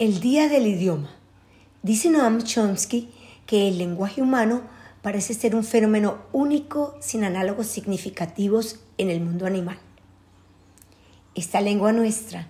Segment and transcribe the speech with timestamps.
[0.00, 1.10] El Día del Idioma.
[1.82, 3.10] Dice Noam Chomsky
[3.44, 4.62] que el lenguaje humano
[5.02, 9.78] parece ser un fenómeno único sin análogos significativos en el mundo animal.
[11.34, 12.48] Esta lengua nuestra,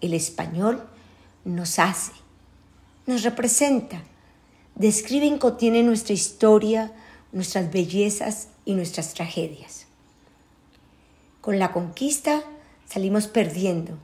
[0.00, 0.80] el español,
[1.44, 2.12] nos hace,
[3.06, 4.04] nos representa,
[4.76, 6.92] describe y contiene nuestra historia,
[7.32, 9.86] nuestras bellezas y nuestras tragedias.
[11.40, 12.44] Con la conquista
[12.86, 13.98] salimos perdiendo,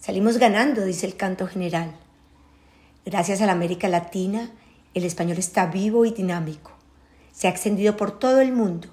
[0.00, 1.92] salimos ganando, dice el canto general.
[3.04, 4.50] Gracias a la América Latina,
[4.94, 6.72] el español está vivo y dinámico.
[7.32, 8.88] Se ha extendido por todo el mundo.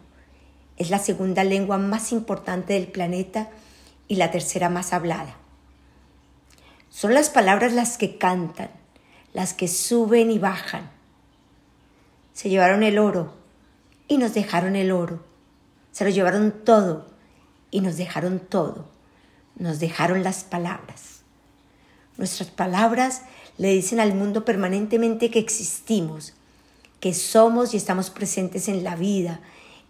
[0.78, 3.50] Es la segunda lengua más importante del planeta
[4.08, 5.36] y la tercera más hablada.
[6.90, 8.70] Son las palabras las que cantan,
[9.34, 10.90] las que suben y bajan.
[12.34, 13.34] Se llevaron el oro
[14.08, 15.24] y nos dejaron el oro.
[15.92, 17.08] Se lo llevaron todo
[17.72, 18.97] y nos dejaron todo.
[19.58, 21.22] Nos dejaron las palabras.
[22.18, 23.24] Nuestras palabras
[23.58, 26.34] le dicen al mundo permanentemente que existimos,
[27.00, 29.40] que somos y estamos presentes en la vida,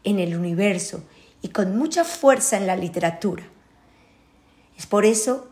[0.04, 1.04] en el universo
[1.42, 3.44] y con mucha fuerza en la literatura.
[4.78, 5.48] Es por eso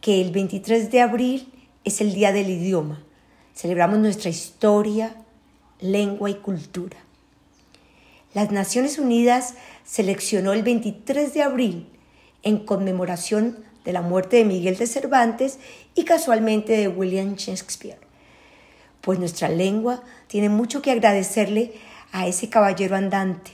[0.00, 1.52] que el 23 de abril
[1.84, 3.02] es el Día del Idioma.
[3.54, 5.14] Celebramos nuestra historia,
[5.80, 6.96] lengua y cultura.
[8.34, 9.54] Las Naciones Unidas
[9.84, 11.91] seleccionó el 23 de abril
[12.42, 15.58] en conmemoración de la muerte de Miguel de Cervantes
[15.94, 17.98] y casualmente de William Shakespeare.
[19.00, 21.72] Pues nuestra lengua tiene mucho que agradecerle
[22.12, 23.50] a ese caballero andante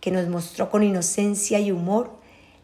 [0.00, 2.18] que nos mostró con inocencia y humor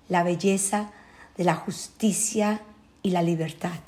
[0.09, 0.91] la belleza
[1.37, 2.63] de la justicia
[3.03, 3.79] y la libertad.